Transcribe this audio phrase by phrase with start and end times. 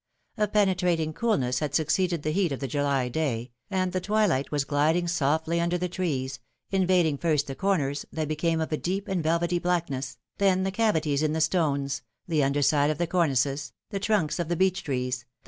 [0.35, 4.49] A penetrating coolness had suc ceeded the heat of the July day, and the twilight
[4.49, 6.39] was gliding softly under the trees,
[6.71, 11.21] invading first the corners, that became of a deep and velvety blackness, then the cavities
[11.21, 15.25] in the stones, the underside of the cornices, the trunks of the beech trees, the.